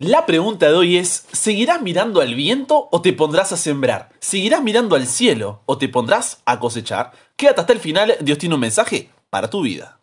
[0.00, 4.08] La pregunta de hoy es, ¿seguirás mirando al viento o te pondrás a sembrar?
[4.18, 7.12] ¿Seguirás mirando al cielo o te pondrás a cosechar?
[7.36, 10.00] Quédate hasta el final, Dios tiene un mensaje para tu vida.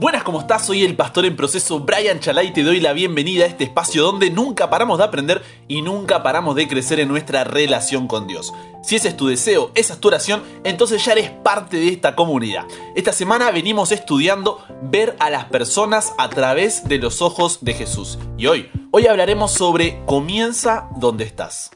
[0.00, 0.64] Buenas, ¿cómo estás?
[0.64, 4.04] Soy el pastor en proceso Brian Chalai y te doy la bienvenida a este espacio
[4.04, 8.54] donde nunca paramos de aprender y nunca paramos de crecer en nuestra relación con Dios.
[8.80, 12.14] Si ese es tu deseo, esa es tu oración, entonces ya eres parte de esta
[12.14, 12.64] comunidad.
[12.94, 18.20] Esta semana venimos estudiando ver a las personas a través de los ojos de Jesús.
[18.36, 21.72] Y hoy, hoy hablaremos sobre comienza donde estás.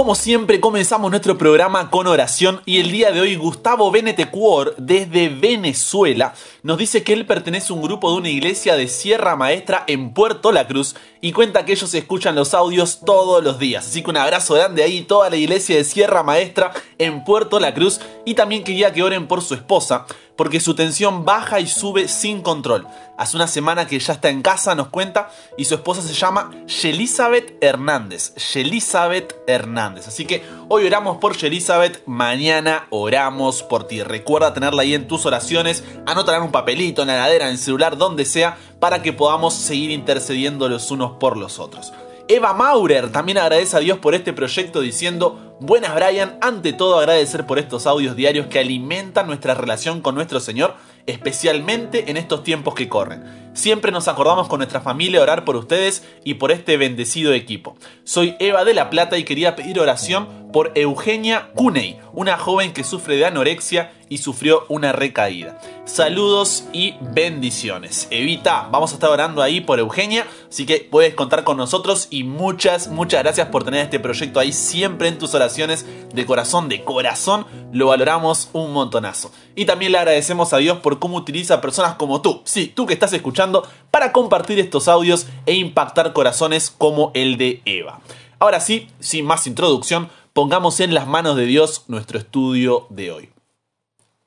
[0.00, 5.28] Como siempre, comenzamos nuestro programa con oración y el día de hoy Gustavo Benetecuor, desde
[5.28, 6.32] Venezuela,
[6.62, 10.14] nos dice que él pertenece a un grupo de una iglesia de Sierra Maestra en
[10.14, 13.86] Puerto La Cruz y cuenta que ellos escuchan los audios todos los días.
[13.86, 17.74] Así que un abrazo grande ahí, toda la iglesia de Sierra Maestra en Puerto La
[17.74, 20.06] Cruz y también quería que oren por su esposa
[20.40, 22.86] porque su tensión baja y sube sin control.
[23.18, 26.50] Hace una semana que ya está en casa, nos cuenta, y su esposa se llama
[26.66, 28.34] Yelizabeth Hernández.
[28.54, 30.08] Yelizabeth Hernández.
[30.08, 34.02] Así que hoy oramos por Yelizabeth, mañana oramos por ti.
[34.02, 37.58] Recuerda tenerla ahí en tus oraciones, anótala en un papelito, en la heladera, en el
[37.58, 41.92] celular, donde sea, para que podamos seguir intercediendo los unos por los otros.
[42.32, 47.44] Eva Maurer también agradece a Dios por este proyecto diciendo, buenas Brian, ante todo agradecer
[47.44, 52.76] por estos audios diarios que alimentan nuestra relación con nuestro Señor, especialmente en estos tiempos
[52.76, 53.50] que corren.
[53.52, 57.76] Siempre nos acordamos con nuestra familia orar por ustedes y por este bendecido equipo.
[58.04, 62.84] Soy Eva de la Plata y quería pedir oración por Eugenia Cuney, una joven que
[62.84, 65.58] sufre de anorexia y sufrió una recaída.
[65.86, 68.08] Saludos y bendiciones.
[68.10, 72.24] Evita, vamos a estar orando ahí por Eugenia, así que puedes contar con nosotros y
[72.24, 76.84] muchas, muchas gracias por tener este proyecto ahí siempre en tus oraciones de corazón, de
[76.84, 79.30] corazón, lo valoramos un montonazo.
[79.54, 82.94] Y también le agradecemos a Dios por cómo utiliza personas como tú, sí, tú que
[82.94, 88.00] estás escuchando, para compartir estos audios e impactar corazones como el de Eva.
[88.40, 93.39] Ahora sí, sin más introducción, pongamos en las manos de Dios nuestro estudio de hoy.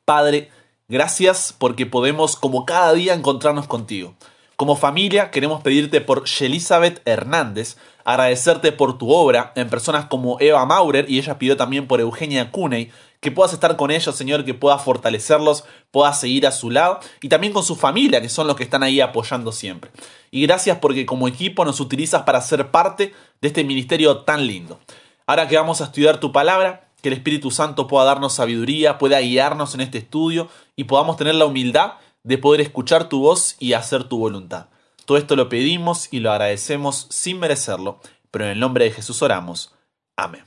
[0.05, 0.49] Padre,
[0.89, 4.15] gracias porque podemos como cada día encontrarnos contigo.
[4.57, 10.65] Como familia queremos pedirte por Elizabeth Hernández, agradecerte por tu obra en personas como Eva
[10.65, 14.53] Maurer y ella pidió también por Eugenia Cuney, que puedas estar con ellos, Señor, que
[14.53, 18.57] puedas fortalecerlos, puedas seguir a su lado y también con su familia, que son los
[18.57, 19.89] que están ahí apoyando siempre.
[20.31, 24.81] Y gracias porque como equipo nos utilizas para ser parte de este ministerio tan lindo.
[25.25, 29.19] Ahora que vamos a estudiar tu palabra, que el Espíritu Santo pueda darnos sabiduría, pueda
[29.19, 30.47] guiarnos en este estudio
[30.77, 34.67] y podamos tener la humildad de poder escuchar tu voz y hacer tu voluntad.
[35.05, 37.99] Todo esto lo pedimos y lo agradecemos sin merecerlo,
[38.31, 39.73] pero en el nombre de Jesús oramos.
[40.15, 40.45] Amén.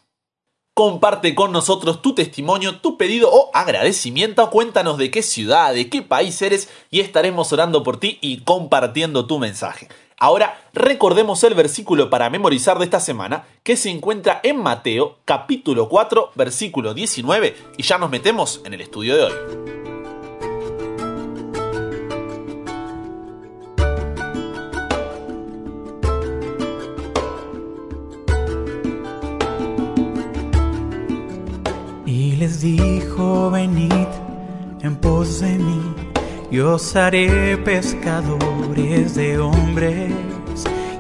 [0.72, 4.49] Comparte con nosotros tu testimonio, tu pedido o agradecimiento.
[4.49, 9.27] Cuéntanos de qué ciudad, de qué país eres y estaremos orando por ti y compartiendo
[9.27, 9.89] tu mensaje.
[10.19, 15.91] Ahora recordemos el versículo para memorizar de esta semana que se encuentra en Mateo capítulo
[15.91, 19.32] 4 versículo 19 y ya nos metemos en el estudio de hoy.
[32.06, 33.93] Y les dijo, venid
[34.81, 36.06] en pos de mí
[36.51, 40.12] y os haré pescadores de hombres.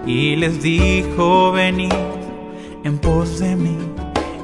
[0.06, 1.92] Y les dijo, venid
[2.84, 3.76] en pos de mí,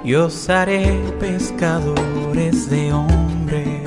[0.05, 3.83] y os haré pescadores de hombres.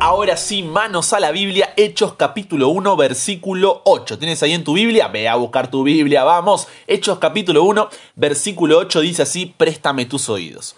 [0.00, 4.18] Ahora sí, manos a la Biblia, Hechos capítulo 1, versículo 8.
[4.18, 5.08] ¿Tienes ahí en tu Biblia?
[5.08, 6.68] Ve a buscar tu Biblia, vamos.
[6.86, 10.76] Hechos capítulo 1, versículo 8 dice así, préstame tus oídos.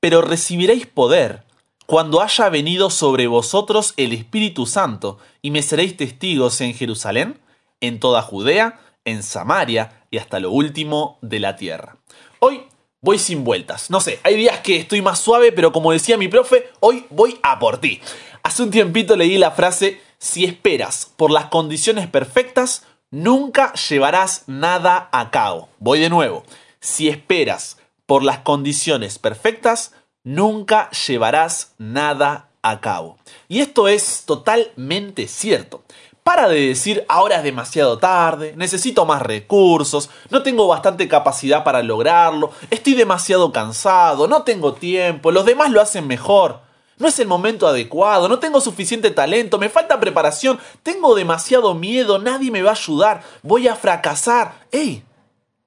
[0.00, 1.44] Pero recibiréis poder
[1.90, 7.40] cuando haya venido sobre vosotros el Espíritu Santo, y me seréis testigos en Jerusalén,
[7.80, 11.96] en toda Judea, en Samaria y hasta lo último de la tierra.
[12.38, 12.62] Hoy
[13.00, 13.90] voy sin vueltas.
[13.90, 17.40] No sé, hay días que estoy más suave, pero como decía mi profe, hoy voy
[17.42, 18.00] a por ti.
[18.44, 25.08] Hace un tiempito leí la frase, si esperas por las condiciones perfectas, nunca llevarás nada
[25.10, 25.68] a cabo.
[25.80, 26.44] Voy de nuevo.
[26.78, 29.92] Si esperas por las condiciones perfectas,
[30.24, 33.18] nunca llevarás nada a cabo.
[33.48, 35.82] Y esto es totalmente cierto.
[36.22, 41.82] Para de decir ahora es demasiado tarde, necesito más recursos, no tengo bastante capacidad para
[41.82, 46.60] lograrlo, estoy demasiado cansado, no tengo tiempo, los demás lo hacen mejor,
[46.98, 52.18] no es el momento adecuado, no tengo suficiente talento, me falta preparación, tengo demasiado miedo,
[52.18, 54.66] nadie me va a ayudar, voy a fracasar.
[54.70, 55.02] ¡Ey!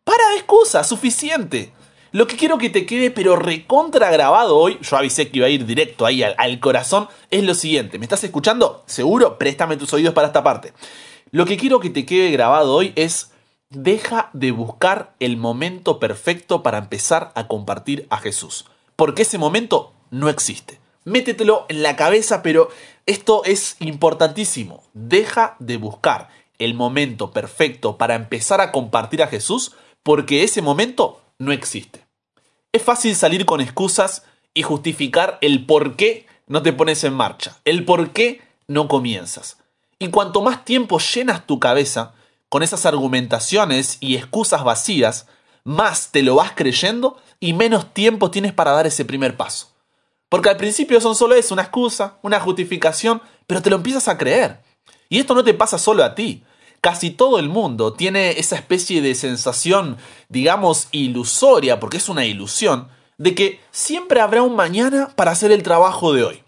[0.04, 1.74] Para de excusas, suficiente.
[2.14, 5.50] Lo que quiero que te quede pero recontra grabado hoy, yo avisé que iba a
[5.50, 7.98] ir directo ahí al, al corazón, es lo siguiente.
[7.98, 8.84] ¿Me estás escuchando?
[8.86, 9.40] ¿Seguro?
[9.40, 10.74] Préstame tus oídos para esta parte.
[11.32, 13.32] Lo que quiero que te quede grabado hoy es
[13.72, 18.66] deja de buscar el momento perfecto para empezar a compartir a Jesús.
[18.96, 20.80] Porque ese momento no existe.
[21.06, 22.70] Métetelo en la cabeza, pero
[23.08, 24.84] esto es importantísimo.
[24.94, 29.72] Deja de buscar el momento perfecto para empezar a compartir a Jesús
[30.04, 32.03] porque ese momento no existe.
[32.74, 34.24] Es fácil salir con excusas
[34.56, 39.58] y justificar el por qué no te pones en marcha, el por qué no comienzas.
[40.00, 42.16] Y cuanto más tiempo llenas tu cabeza
[42.50, 45.28] con esas argumentaciones y excusas vacías,
[45.64, 49.68] más te lo vas creyendo y menos tiempo tienes para dar ese primer paso.
[50.28, 54.18] Porque al principio son solo eso, una excusa, una justificación, pero te lo empiezas a
[54.18, 54.64] creer.
[55.10, 56.44] Y esto no te pasa solo a ti.
[56.84, 59.96] Casi todo el mundo tiene esa especie de sensación,
[60.28, 65.64] digamos, ilusoria, porque es una ilusión, de que siempre habrá un mañana para hacer el
[65.64, 66.44] trabajo de hoy.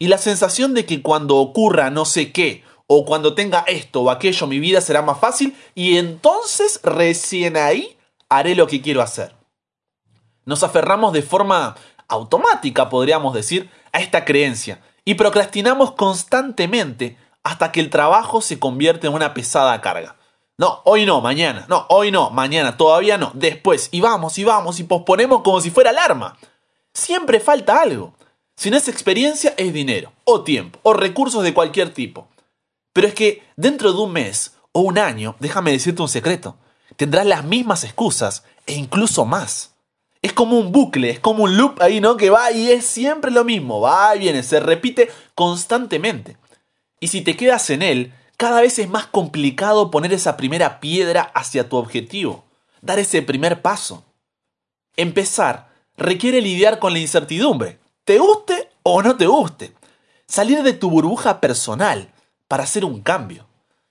[0.00, 4.10] Y la sensación de que cuando ocurra no sé qué, o cuando tenga esto o
[4.10, 7.96] aquello, mi vida será más fácil, y entonces recién ahí
[8.28, 9.36] haré lo que quiero hacer.
[10.46, 11.76] Nos aferramos de forma
[12.08, 19.06] automática, podríamos decir, a esta creencia, y procrastinamos constantemente hasta que el trabajo se convierte
[19.06, 20.16] en una pesada carga.
[20.58, 21.64] No, hoy no, mañana.
[21.68, 23.88] No, hoy no, mañana, todavía no, después.
[23.92, 26.36] Y vamos, y vamos, y posponemos como si fuera alarma.
[26.92, 28.14] Siempre falta algo.
[28.56, 32.28] Si no es experiencia, es dinero, o tiempo, o recursos de cualquier tipo.
[32.92, 36.56] Pero es que dentro de un mes o un año, déjame decirte un secreto,
[36.96, 39.76] tendrás las mismas excusas e incluso más.
[40.20, 42.18] Es como un bucle, es como un loop ahí, ¿no?
[42.18, 46.36] Que va y es siempre lo mismo, va y viene, se repite constantemente.
[47.00, 51.22] Y si te quedas en él, cada vez es más complicado poner esa primera piedra
[51.34, 52.44] hacia tu objetivo,
[52.82, 54.04] dar ese primer paso.
[54.96, 59.72] Empezar requiere lidiar con la incertidumbre, te guste o no te guste.
[60.26, 62.12] Salir de tu burbuja personal
[62.48, 63.46] para hacer un cambio.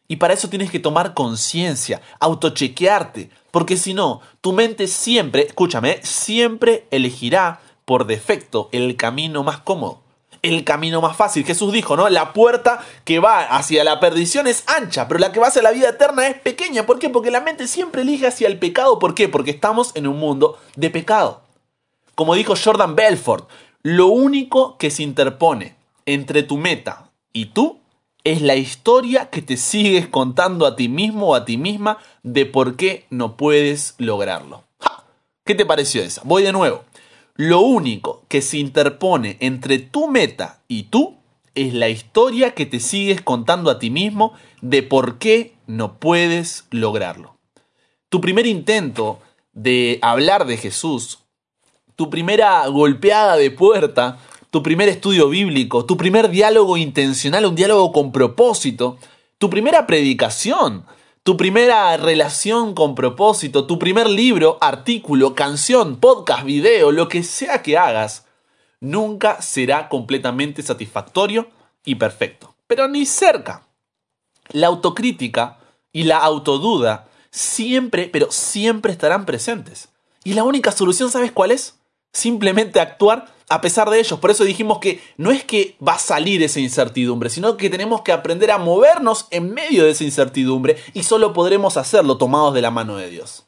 [0.08, 6.00] Y para eso tienes que tomar conciencia, autochequearte, porque si no, tu mente siempre, escúchame,
[6.04, 10.09] siempre elegirá por defecto el camino más cómodo
[10.42, 11.46] el camino más fácil.
[11.46, 12.10] Jesús dijo, ¿no?
[12.10, 15.72] La puerta que va hacia la perdición es ancha, pero la que va hacia la
[15.72, 16.86] vida eterna es pequeña.
[16.86, 17.10] ¿Por qué?
[17.10, 19.00] Porque la mente siempre elige hacia el pecado.
[19.00, 19.28] ¿Por qué?
[19.28, 21.42] Porque estamos en un mundo de pecado.
[22.16, 23.50] Como dijo Jordan Belfort,
[23.82, 25.76] lo único que se interpone
[26.06, 27.80] entre tu meta y tú
[28.24, 32.46] es la historia que te sigues contando a ti mismo o a ti misma de
[32.46, 34.64] por qué no puedes lograrlo.
[35.46, 36.22] ¿Qué te pareció esa?
[36.26, 36.84] Voy de nuevo.
[37.40, 41.20] Lo único que se interpone entre tu meta y tú
[41.56, 46.66] es la historia que te sigues contando a ti mismo de por qué no puedes
[46.70, 47.38] lograrlo.
[48.10, 49.22] Tu primer intento
[49.54, 51.20] de hablar de Jesús,
[51.96, 54.20] tu primera golpeada de puerta,
[54.52, 58.98] tu primer estudio bíblico, tu primer diálogo intencional, un diálogo con propósito,
[59.38, 60.84] tu primera predicación,
[61.30, 67.62] tu primera relación con propósito, tu primer libro, artículo, canción, podcast, video, lo que sea
[67.62, 68.26] que hagas,
[68.80, 71.52] nunca será completamente satisfactorio
[71.86, 72.56] y perfecto.
[72.66, 73.68] Pero ni cerca.
[74.48, 75.60] La autocrítica
[75.92, 79.90] y la autoduda siempre, pero siempre estarán presentes.
[80.24, 81.76] Y la única solución, ¿sabes cuál es?
[82.12, 84.20] Simplemente actuar a pesar de ellos.
[84.20, 88.02] Por eso dijimos que no es que va a salir esa incertidumbre, sino que tenemos
[88.02, 92.62] que aprender a movernos en medio de esa incertidumbre y solo podremos hacerlo tomados de
[92.62, 93.48] la mano de Dios.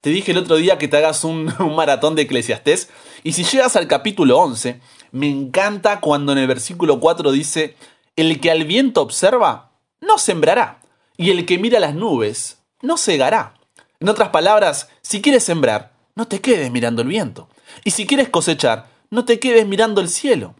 [0.00, 2.88] Te dije el otro día que te hagas un, maratón de Eclesiastés
[3.24, 4.80] y si llegas al capítulo 11,
[5.10, 7.76] me encanta cuando en el versículo 4 dice,
[8.16, 10.80] el que al viento observa, no sembrará,
[11.16, 13.54] y el que mira las nubes, no cegará.
[14.00, 17.48] En otras palabras, si quieres sembrar, no te quedes mirando el viento.
[17.84, 20.54] Y si quieres cosechar, no te quedes mirando el cielo.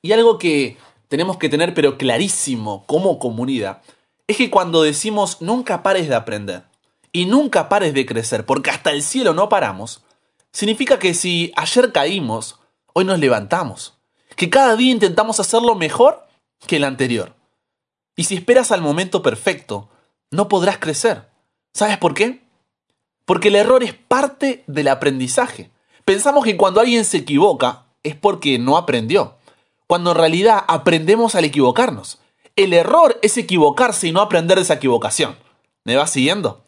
[0.00, 3.82] Y algo que tenemos que tener pero clarísimo como comunidad
[4.26, 6.64] es que cuando decimos nunca pares de aprender
[7.12, 10.02] y nunca pares de crecer, porque hasta el cielo no paramos,
[10.52, 12.58] significa que si ayer caímos,
[12.94, 13.98] hoy nos levantamos,
[14.36, 16.26] que cada día intentamos hacerlo mejor
[16.66, 17.34] que el anterior.
[18.16, 19.90] Y si esperas al momento perfecto,
[20.30, 21.28] no podrás crecer.
[21.74, 22.42] ¿Sabes por qué?
[23.26, 25.70] Porque el error es parte del aprendizaje.
[26.04, 29.36] Pensamos que cuando alguien se equivoca es porque no aprendió,
[29.86, 32.18] cuando en realidad aprendemos al equivocarnos.
[32.56, 35.36] El error es equivocarse y no aprender de esa equivocación.
[35.84, 36.62] ¿Me vas siguiendo?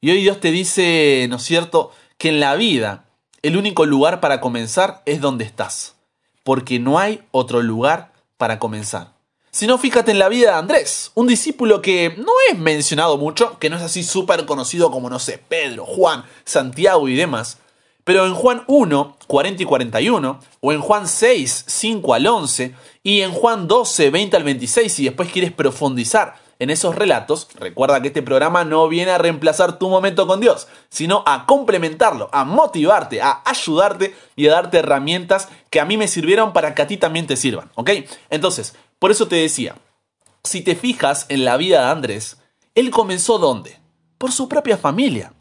[0.00, 3.06] Y hoy Dios te dice, ¿no es cierto?, que en la vida
[3.42, 5.96] el único lugar para comenzar es donde estás,
[6.42, 9.14] porque no hay otro lugar para comenzar.
[9.50, 13.58] Si no, fíjate en la vida de Andrés, un discípulo que no es mencionado mucho,
[13.58, 17.58] que no es así súper conocido como, no sé, Pedro, Juan, Santiago y demás,
[18.04, 23.22] Pero en Juan 1, 40 y 41, o en Juan 6, 5 al 11, y
[23.22, 28.08] en Juan 12, 20 al 26, si después quieres profundizar en esos relatos, recuerda que
[28.08, 33.20] este programa no viene a reemplazar tu momento con Dios, sino a complementarlo, a motivarte,
[33.22, 36.96] a ayudarte y a darte herramientas que a mí me sirvieron para que a ti
[36.96, 37.90] también te sirvan, ¿ok?
[38.30, 39.76] Entonces, por eso te decía,
[40.42, 42.38] si te fijas en la vida de Andrés,
[42.74, 43.80] él comenzó ¿dónde?
[44.18, 45.32] Por su propia familia.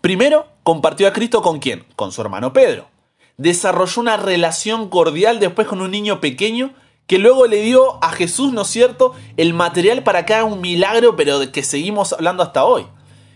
[0.00, 1.86] Primero, compartió a Cristo con quién?
[1.96, 2.90] Con su hermano Pedro.
[3.38, 6.74] Desarrolló una relación cordial después con un niño pequeño
[7.06, 10.60] que luego le dio a Jesús, ¿no es cierto?, el material para que haga un
[10.60, 12.86] milagro, pero de que seguimos hablando hasta hoy.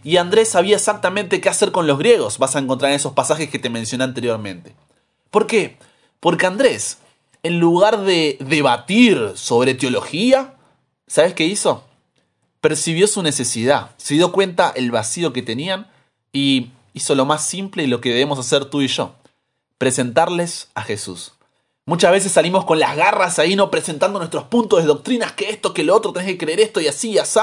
[0.04, 3.48] Y Andrés sabía exactamente qué hacer con los griegos, vas a encontrar en esos pasajes
[3.48, 4.74] que te mencioné anteriormente.
[5.30, 5.78] ¿Por qué?
[6.20, 6.98] Porque Andrés,
[7.42, 10.56] en lugar de debatir sobre teología,
[11.06, 11.82] ¿sabes qué hizo?
[12.60, 15.90] Percibió su necesidad, se dio cuenta el vacío que tenían
[16.30, 19.14] y hizo lo más simple y lo que debemos hacer tú y yo,
[19.78, 21.32] presentarles a Jesús.
[21.84, 25.74] Muchas veces salimos con las garras ahí, no presentando nuestros puntos de doctrinas, que esto,
[25.74, 27.40] que lo otro, tenés que creer esto y así y así.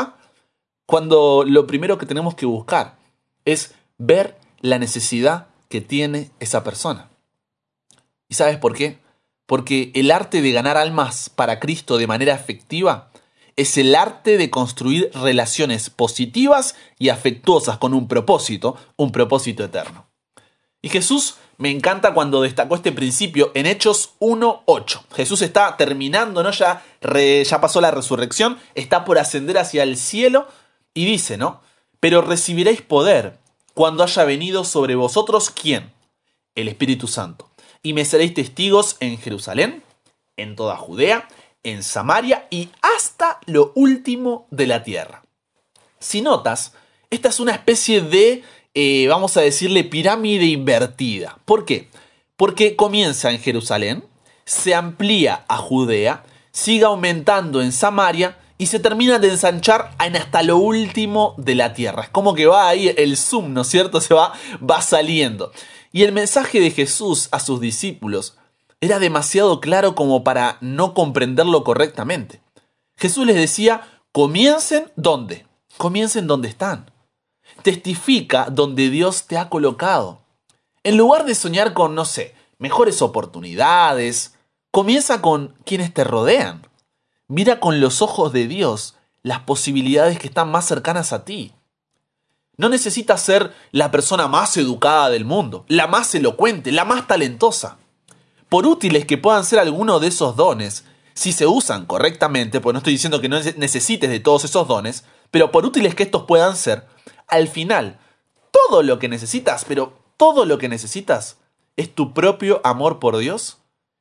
[0.86, 2.98] Cuando lo primero que tenemos que buscar
[3.46, 7.10] es ver la necesidad que tiene esa persona.
[8.27, 9.00] ¿Y sabes por qué?
[9.46, 13.12] Porque el arte de ganar almas para Cristo de manera efectiva
[13.60, 20.08] es el arte de construir relaciones positivas y afectuosas con un propósito, un propósito eterno.
[20.82, 25.01] Y Jesús me encanta cuando destacó este principio en Hechos 1.8.
[25.13, 26.51] Jesús está terminando, ¿no?
[26.51, 30.48] Ya, ya pasó la resurrección, está por ascender hacia el cielo
[30.94, 31.60] y dice, ¿no?
[32.00, 33.39] Pero recibiréis poder
[33.74, 35.92] cuando haya venido sobre vosotros quién?
[36.56, 37.50] El Espíritu Santo.
[37.84, 39.84] Y me seréis testigos en Jerusalén,
[40.38, 41.28] en toda Judea,
[41.63, 45.24] en Samaria y hasta lo último de la tierra.
[46.00, 46.74] Si notas,
[47.10, 48.44] esta es una especie de
[48.75, 51.39] eh, vamos a decirle, pirámide invertida.
[51.46, 51.89] ¿Por qué?
[52.38, 54.06] Porque comienza en Jerusalén,
[54.46, 60.44] se amplía a Judea, sigue aumentando en Samaria y se termina de ensanchar en hasta
[60.44, 62.04] lo último de la tierra.
[62.04, 64.01] Es como que va ahí el zoom, ¿no es cierto?
[64.01, 65.51] Se va, va saliendo.
[65.92, 68.38] Y el mensaje de Jesús a sus discípulos
[68.81, 72.41] era demasiado claro como para no comprenderlo correctamente.
[72.98, 73.81] Jesús les decía,
[74.12, 75.45] comiencen ¿dónde?
[75.77, 76.91] Comiencen donde están
[77.62, 80.21] testifica donde Dios te ha colocado.
[80.83, 84.36] En lugar de soñar con, no sé, mejores oportunidades,
[84.71, 86.67] comienza con quienes te rodean.
[87.27, 91.53] Mira con los ojos de Dios las posibilidades que están más cercanas a ti.
[92.57, 97.77] No necesitas ser la persona más educada del mundo, la más elocuente, la más talentosa.
[98.50, 102.79] Por útiles que puedan ser alguno de esos dones, si se usan correctamente, pues no
[102.79, 106.56] estoy diciendo que no necesites de todos esos dones, pero por útiles que estos puedan
[106.56, 106.88] ser,
[107.27, 108.00] al final,
[108.51, 111.38] todo lo que necesitas, pero todo lo que necesitas
[111.77, 113.60] es tu propio amor por Dios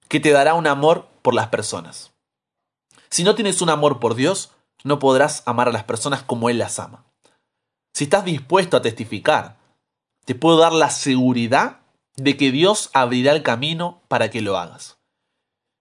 [0.09, 2.13] que te dará un amor por las personas.
[3.11, 4.51] Si no tienes un amor por Dios,
[4.85, 7.05] no podrás amar a las personas como Él las ama.
[7.93, 9.59] Si estás dispuesto a testificar,
[10.25, 11.81] te puedo dar la seguridad
[12.19, 14.99] de que Dios abrirá el camino para que lo hagas.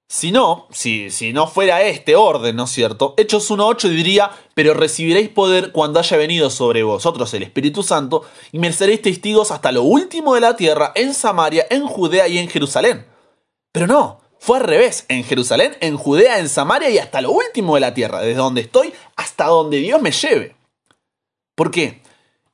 [0.10, 3.14] Si no, si, si no fuera este orden, ¿no es cierto?
[3.18, 8.60] Hechos 1.8 diría, pero recibiréis poder cuando haya venido sobre vosotros el Espíritu Santo, y
[8.60, 12.48] me seréis testigos hasta lo último de la tierra, en Samaria, en Judea y en
[12.48, 13.06] Jerusalén.
[13.74, 17.76] Pero no, fue al revés, en Jerusalén, en Judea, en Samaria y hasta lo último
[17.76, 20.56] de la tierra, desde donde estoy hasta donde Dios me lleve.
[21.54, 22.02] ¿Por qué?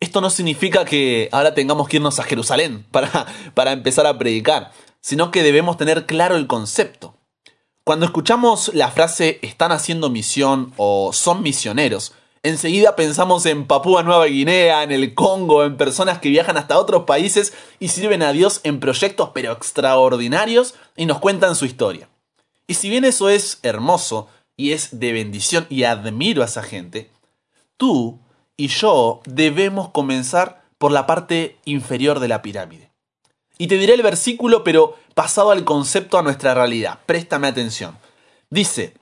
[0.03, 4.73] Esto no significa que ahora tengamos que irnos a Jerusalén para, para empezar a predicar,
[4.99, 7.15] sino que debemos tener claro el concepto.
[7.85, 12.11] Cuando escuchamos la frase están haciendo misión o son misioneros,
[12.43, 17.05] enseguida pensamos en Papúa Nueva Guinea, en el Congo, en personas que viajan hasta otros
[17.05, 22.09] países y sirven a Dios en proyectos pero extraordinarios y nos cuentan su historia.
[22.67, 27.09] Y si bien eso es hermoso y es de bendición y admiro a esa gente,
[27.77, 28.19] tú
[28.57, 32.91] y yo debemos comenzar por la parte inferior de la pirámide.
[33.57, 36.99] Y te diré el versículo, pero pasado al concepto a nuestra realidad.
[37.05, 37.97] Préstame atención.
[38.49, 38.95] Dice,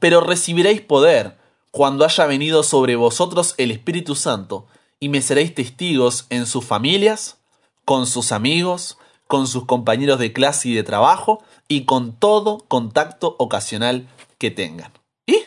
[0.00, 1.36] pero recibiréis poder
[1.70, 4.66] cuando haya venido sobre vosotros el Espíritu Santo,
[5.00, 7.38] y me seréis testigos en sus familias,
[7.84, 13.36] con sus amigos, con sus compañeros de clase y de trabajo, y con todo contacto
[13.38, 14.92] ocasional que tengan.
[15.26, 15.42] ¿Y?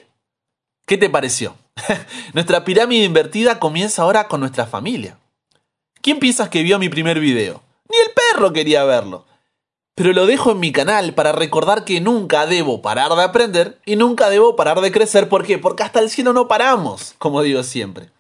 [0.86, 1.56] ¿Qué te pareció?
[2.34, 5.18] Nuestra pirámide invertida comienza ahora con nuestra familia.
[6.02, 7.62] ¿Quién piensas que vio mi primer video?
[7.90, 9.26] Ni el perro quería verlo.
[9.96, 13.96] Pero lo dejo en mi canal para recordar que nunca debo parar de aprender y
[13.96, 15.28] nunca debo parar de crecer.
[15.28, 15.58] ¿Por qué?
[15.58, 18.12] Porque hasta el cielo no paramos, como digo siempre.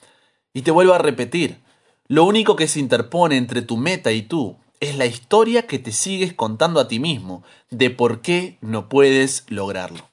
[0.53, 1.59] Y te vuelvo a repetir,
[2.07, 5.91] lo único que se interpone entre tu meta y tú es la historia que te
[5.91, 10.09] sigues contando a ti mismo de por qué no puedes lograrlo.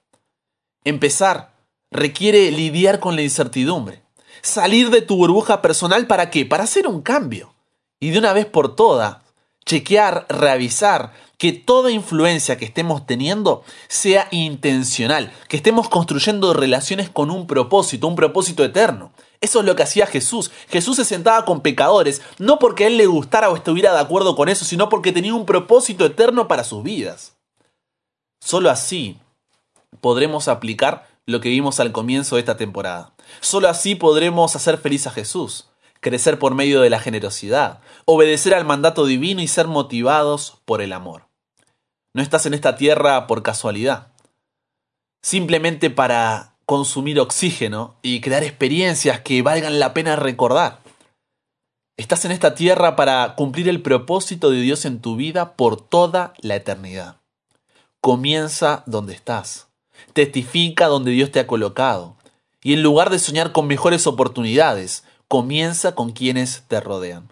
[0.84, 1.53] Empezar
[1.94, 4.02] requiere lidiar con la incertidumbre.
[4.42, 6.44] Salir de tu burbuja personal para qué?
[6.44, 7.54] Para hacer un cambio.
[8.00, 9.18] Y de una vez por todas,
[9.64, 17.30] chequear, revisar que toda influencia que estemos teniendo sea intencional, que estemos construyendo relaciones con
[17.30, 19.12] un propósito, un propósito eterno.
[19.40, 20.50] Eso es lo que hacía Jesús.
[20.68, 24.34] Jesús se sentaba con pecadores, no porque a él le gustara o estuviera de acuerdo
[24.34, 27.36] con eso, sino porque tenía un propósito eterno para sus vidas.
[28.40, 29.16] Solo así
[30.00, 33.14] podremos aplicar lo que vimos al comienzo de esta temporada.
[33.40, 38.64] Solo así podremos hacer feliz a Jesús, crecer por medio de la generosidad, obedecer al
[38.64, 41.28] mandato divino y ser motivados por el amor.
[42.14, 44.12] No estás en esta tierra por casualidad,
[45.22, 50.80] simplemente para consumir oxígeno y crear experiencias que valgan la pena recordar.
[51.96, 56.34] Estás en esta tierra para cumplir el propósito de Dios en tu vida por toda
[56.38, 57.20] la eternidad.
[58.00, 59.68] Comienza donde estás.
[60.12, 62.16] Testifica donde Dios te ha colocado.
[62.62, 67.28] Y en lugar de soñar con mejores oportunidades, comienza con quienes te rodean.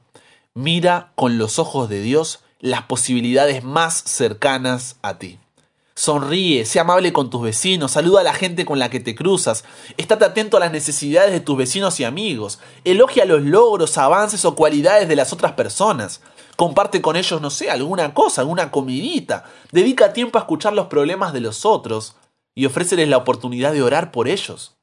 [0.54, 5.38] Mira con los ojos de Dios las posibilidades más cercanas a ti.
[5.94, 9.64] Sonríe, sé amable con tus vecinos, saluda a la gente con la que te cruzas,
[9.98, 14.54] estate atento a las necesidades de tus vecinos y amigos, elogia los logros, avances o
[14.54, 16.20] cualidades de las otras personas.
[16.56, 19.44] Comparte con ellos, no sé, alguna cosa, alguna comidita.
[19.70, 22.14] Dedica tiempo a escuchar los problemas de los otros
[22.54, 24.76] y ofréceles la oportunidad de orar por ellos.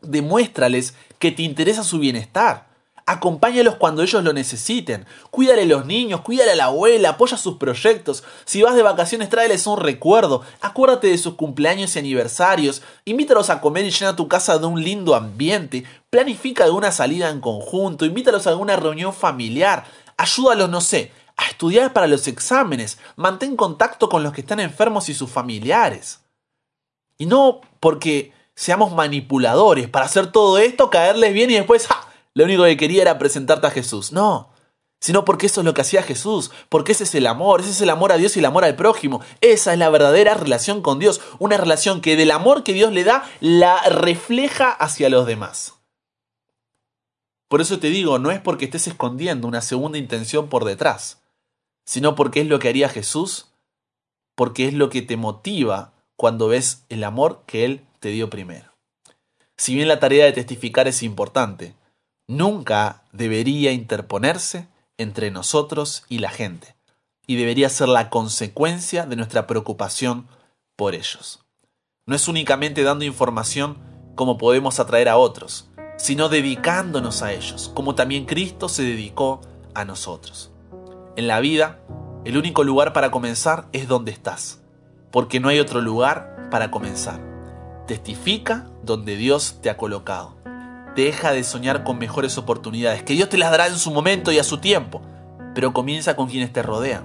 [0.00, 2.74] Demuéstrales que te interesa su bienestar.
[3.06, 5.04] Acompáñalos cuando ellos lo necesiten.
[5.30, 8.24] Cuídale a los niños, cuídale a la abuela, apoya sus proyectos.
[8.46, 10.40] Si vas de vacaciones, tráeles un recuerdo.
[10.62, 12.80] Acuérdate de sus cumpleaños y aniversarios.
[13.04, 15.84] Invítalos a comer y llena tu casa de un lindo ambiente.
[16.08, 18.06] Planifica alguna salida en conjunto.
[18.06, 19.84] Invítalos a alguna reunión familiar.
[20.16, 22.96] Ayúdalos, no sé, a estudiar para los exámenes.
[23.16, 26.23] Mantén contacto con los que están enfermos y sus familiares.
[27.18, 32.08] Y no porque seamos manipuladores para hacer todo esto, caerles bien y después ¡ja!
[32.34, 34.12] lo único que quería era presentarte a Jesús.
[34.12, 34.50] No,
[35.00, 37.80] sino porque eso es lo que hacía Jesús, porque ese es el amor, ese es
[37.80, 39.20] el amor a Dios y el amor al prójimo.
[39.40, 43.04] Esa es la verdadera relación con Dios, una relación que del amor que Dios le
[43.04, 45.74] da la refleja hacia los demás.
[47.48, 51.22] Por eso te digo, no es porque estés escondiendo una segunda intención por detrás,
[51.84, 53.52] sino porque es lo que haría Jesús,
[54.34, 58.72] porque es lo que te motiva cuando ves el amor que Él te dio primero.
[59.56, 61.74] Si bien la tarea de testificar es importante,
[62.26, 66.76] nunca debería interponerse entre nosotros y la gente,
[67.26, 70.28] y debería ser la consecuencia de nuestra preocupación
[70.76, 71.44] por ellos.
[72.06, 73.78] No es únicamente dando información
[74.14, 79.40] como podemos atraer a otros, sino dedicándonos a ellos, como también Cristo se dedicó
[79.74, 80.52] a nosotros.
[81.16, 81.80] En la vida,
[82.24, 84.63] el único lugar para comenzar es donde estás,
[85.14, 87.20] porque no hay otro lugar para comenzar.
[87.86, 90.34] Testifica donde Dios te ha colocado.
[90.96, 94.40] Deja de soñar con mejores oportunidades, que Dios te las dará en su momento y
[94.40, 95.02] a su tiempo,
[95.54, 97.04] pero comienza con quienes te rodean.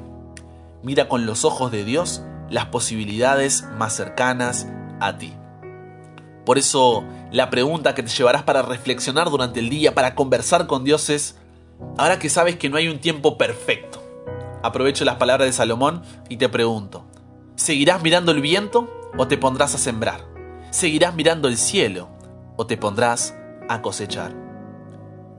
[0.81, 4.65] Mira con los ojos de Dios las posibilidades más cercanas
[4.99, 5.35] a ti.
[6.47, 10.83] Por eso la pregunta que te llevarás para reflexionar durante el día, para conversar con
[10.83, 11.35] Dios es,
[11.95, 14.01] ahora que sabes que no hay un tiempo perfecto,
[14.63, 17.05] aprovecho las palabras de Salomón y te pregunto,
[17.59, 20.25] ¿seguirás mirando el viento o te pondrás a sembrar?
[20.71, 22.07] ¿Seguirás mirando el cielo
[22.55, 23.35] o te pondrás
[23.67, 24.33] a cosechar.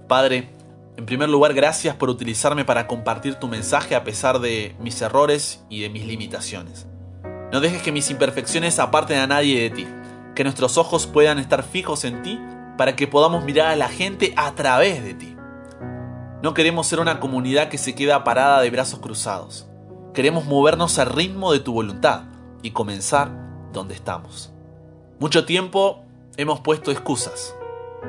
[0.06, 0.50] Padre,
[0.96, 5.64] en primer lugar, gracias por utilizarme para compartir tu mensaje a pesar de mis errores
[5.70, 6.86] y de mis limitaciones.
[7.52, 9.86] No dejes que mis imperfecciones aparten a nadie de ti,
[10.34, 12.38] que nuestros ojos puedan estar fijos en ti
[12.76, 15.36] para que podamos mirar a la gente a través de ti.
[16.42, 19.69] No queremos ser una comunidad que se queda parada de brazos cruzados.
[20.14, 22.24] Queremos movernos al ritmo de tu voluntad
[22.62, 23.30] y comenzar
[23.72, 24.52] donde estamos.
[25.20, 26.04] Mucho tiempo
[26.36, 27.54] hemos puesto excusas,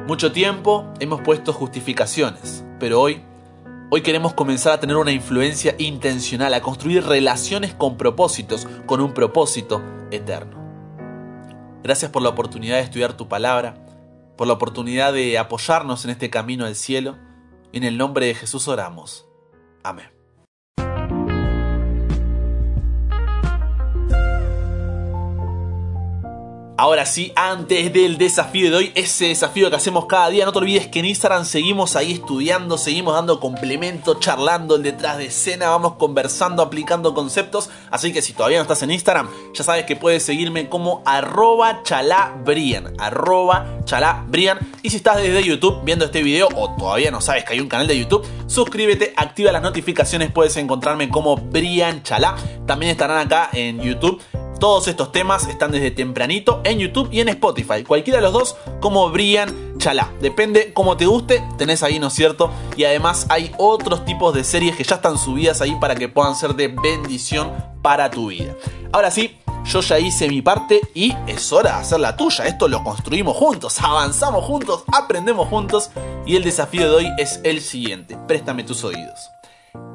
[0.07, 3.21] mucho tiempo hemos puesto justificaciones, pero hoy,
[3.91, 9.13] hoy queremos comenzar a tener una influencia intencional, a construir relaciones con propósitos, con un
[9.13, 10.57] propósito eterno.
[11.83, 13.75] Gracias por la oportunidad de estudiar tu palabra,
[14.37, 17.17] por la oportunidad de apoyarnos en este camino al cielo.
[17.73, 19.27] En el nombre de Jesús oramos.
[19.83, 20.20] Amén.
[26.81, 30.57] Ahora sí, antes del desafío de hoy, ese desafío que hacemos cada día, no te
[30.57, 35.69] olvides que en Instagram seguimos ahí estudiando, seguimos dando complemento, charlando el detrás de escena,
[35.69, 37.69] vamos conversando, aplicando conceptos.
[37.91, 41.83] Así que si todavía no estás en Instagram, ya sabes que puedes seguirme como arroba
[41.83, 44.57] chalabrian, arroba chalabrian.
[44.81, 47.69] Y si estás desde YouTube viendo este video o todavía no sabes que hay un
[47.69, 52.35] canal de YouTube, suscríbete, activa las notificaciones, puedes encontrarme como Brian Chalá.
[52.65, 54.19] También estarán acá en YouTube
[54.61, 57.83] todos estos temas están desde tempranito en YouTube y en Spotify.
[57.83, 60.11] Cualquiera de los dos como Brian Chalá.
[60.21, 62.51] Depende cómo te guste, tenés ahí, ¿no es cierto?
[62.77, 66.35] Y además hay otros tipos de series que ya están subidas ahí para que puedan
[66.35, 68.53] ser de bendición para tu vida.
[68.91, 72.45] Ahora sí, yo ya hice mi parte y es hora de hacer la tuya.
[72.45, 75.89] Esto lo construimos juntos, avanzamos juntos, aprendemos juntos
[76.27, 78.15] y el desafío de hoy es el siguiente.
[78.27, 79.31] Préstame tus oídos.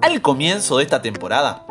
[0.03, 1.65] Al comienzo de esta temporada,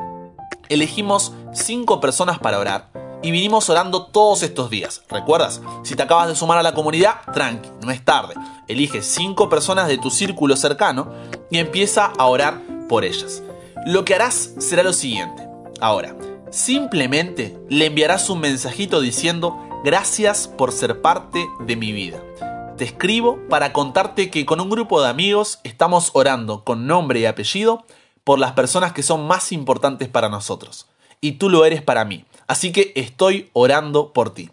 [0.69, 2.89] elegimos 5 personas para orar
[3.21, 5.01] y vinimos orando todos estos días.
[5.09, 5.61] ¿Recuerdas?
[5.83, 8.35] Si te acabas de sumar a la comunidad, tranqui, no es tarde.
[8.67, 11.11] Elige 5 personas de tu círculo cercano
[11.49, 13.41] y empieza a orar por ellas.
[13.85, 15.47] Lo que harás será lo siguiente.
[15.81, 16.15] Ahora,
[16.51, 22.23] simplemente le enviarás un mensajito diciendo gracias por ser parte de mi vida.
[22.77, 27.25] Te escribo para contarte que con un grupo de amigos estamos orando con nombre y
[27.25, 27.85] apellido
[28.25, 30.87] por las personas que son más importantes para nosotros.
[31.21, 32.25] Y tú lo eres para mí.
[32.47, 34.49] Así que estoy orando por ti.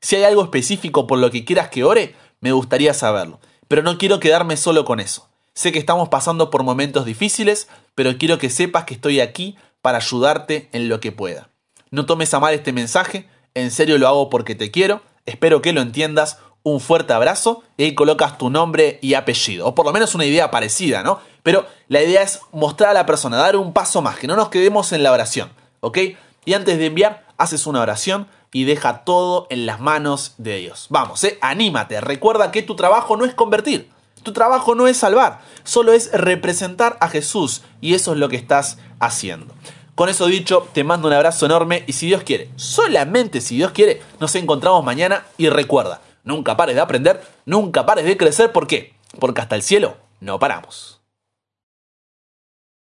[0.00, 3.40] Si hay algo específico por lo que quieras que ore, me gustaría saberlo.
[3.66, 5.28] Pero no quiero quedarme solo con eso.
[5.54, 9.98] Sé que estamos pasando por momentos difíciles, pero quiero que sepas que estoy aquí para
[9.98, 11.48] ayudarte en lo que pueda.
[11.90, 15.72] No tomes a mal este mensaje, en serio lo hago porque te quiero, espero que
[15.72, 20.16] lo entiendas, un fuerte abrazo y colocas tu nombre y apellido, o por lo menos
[20.16, 21.20] una idea parecida, ¿no?
[21.44, 24.48] Pero la idea es mostrar a la persona, dar un paso más, que no nos
[24.48, 25.98] quedemos en la oración, ¿ok?
[26.44, 30.88] Y antes de enviar, haces una oración y deja todo en las manos de Dios.
[30.90, 31.38] Vamos, ¿eh?
[31.40, 33.88] anímate, recuerda que tu trabajo no es convertir,
[34.24, 38.34] tu trabajo no es salvar, solo es representar a Jesús y eso es lo que
[38.34, 39.54] estás haciendo.
[39.94, 43.70] Con eso dicho, te mando un abrazo enorme y si Dios quiere, solamente si Dios
[43.70, 48.66] quiere, nos encontramos mañana y recuerda, nunca pares de aprender, nunca pares de crecer, ¿por
[48.66, 48.92] qué?
[49.18, 50.95] Porque hasta el cielo no paramos.